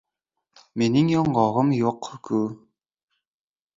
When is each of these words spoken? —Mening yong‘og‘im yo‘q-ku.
—Mening 0.81 1.11
yong‘og‘im 1.15 1.69
yo‘q-ku. 1.81 2.41